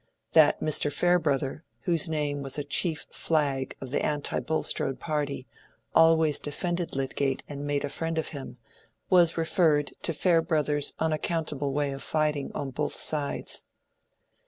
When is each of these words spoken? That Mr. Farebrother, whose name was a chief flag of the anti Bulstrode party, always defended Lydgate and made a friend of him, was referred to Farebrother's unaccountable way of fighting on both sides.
That 0.31 0.59
Mr. 0.61 0.91
Farebrother, 0.91 1.61
whose 1.81 2.09
name 2.09 2.41
was 2.41 2.57
a 2.57 2.63
chief 2.63 3.05
flag 3.11 3.75
of 3.79 3.91
the 3.91 4.03
anti 4.03 4.39
Bulstrode 4.39 4.99
party, 4.99 5.45
always 5.93 6.39
defended 6.39 6.95
Lydgate 6.95 7.43
and 7.47 7.67
made 7.67 7.83
a 7.85 7.89
friend 7.89 8.17
of 8.17 8.29
him, 8.29 8.57
was 9.11 9.37
referred 9.37 9.91
to 10.01 10.11
Farebrother's 10.11 10.93
unaccountable 10.97 11.71
way 11.71 11.91
of 11.91 12.01
fighting 12.01 12.51
on 12.55 12.71
both 12.71 12.93
sides. 12.93 13.61